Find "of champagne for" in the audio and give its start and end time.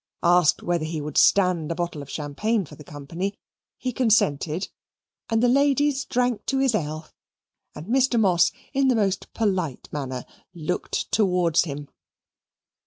2.01-2.73